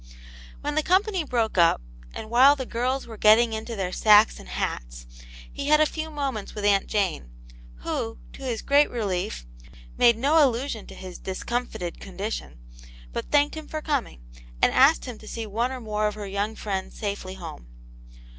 [0.61, 1.79] When the company broke up,
[2.11, 5.05] and while the girls were getting into their sacks and hats,
[5.53, 7.29] he had a few moments with Aunt Jane,
[7.81, 9.45] who, to his great relief,
[9.99, 12.57] made no aJJusion to his discomfited condition,
[13.13, 14.23] but thanked him for coming,
[14.59, 15.19] and asked \i\rcv.
[15.19, 15.49] Vo ^^^ owe Aunt Janets Hero.
[15.51, 17.67] 23 or more of her young friends safely home.